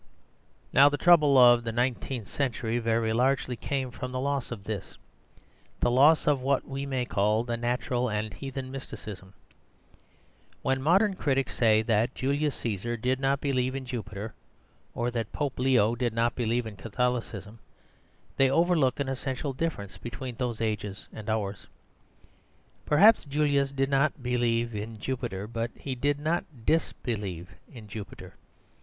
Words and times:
Now 0.73 0.89
the 0.89 0.97
trouble 0.97 1.37
of 1.37 1.63
the 1.63 1.71
nineteenth 1.71 2.27
century 2.27 2.79
very 2.79 3.13
largely 3.13 3.55
came 3.55 3.91
from 3.91 4.11
the 4.11 4.19
loss 4.19 4.49
of 4.49 4.63
this; 4.63 4.97
the 5.79 5.91
loss 5.91 6.25
of 6.25 6.41
what 6.41 6.67
we 6.67 6.87
may 6.87 7.05
call 7.05 7.43
the 7.43 7.55
natural 7.55 8.09
and 8.09 8.33
heathen 8.33 8.71
mysticism. 8.71 9.35
When 10.63 10.81
modern 10.81 11.13
critics 11.13 11.53
say 11.53 11.83
that 11.83 12.15
Julius 12.15 12.55
Caesar 12.55 12.97
did 12.97 13.19
not 13.19 13.41
believe 13.41 13.75
in 13.75 13.85
Jupiter, 13.85 14.33
or 14.95 15.11
that 15.11 15.31
Pope 15.31 15.59
Leo 15.59 15.93
did 15.93 16.13
not 16.13 16.33
believe 16.33 16.65
in 16.65 16.77
Catholicism, 16.77 17.59
they 18.37 18.49
overlook 18.49 18.99
an 18.99 19.07
essential 19.07 19.53
difference 19.53 19.99
between 19.99 20.33
those 20.37 20.61
ages 20.61 21.07
and 21.13 21.29
ours. 21.29 21.67
Perhaps 22.87 23.23
Julius 23.25 23.71
did 23.71 23.91
not 23.91 24.23
believe 24.23 24.73
in 24.73 24.99
Jupiter; 24.99 25.45
but 25.45 25.69
he 25.77 25.93
did 25.93 26.17
not 26.19 26.43
disbelieve 26.65 27.53
in 27.71 27.87
Jupiter. 27.87 28.33